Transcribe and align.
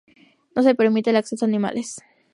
No 0.55 0.63
se 0.63 0.73
permite 0.73 1.11
el 1.11 1.15
acceso 1.15 1.45
a 1.45 1.47
animales. 1.47 1.97